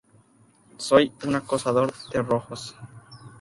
[0.79, 2.75] Soy un acosador de rojos.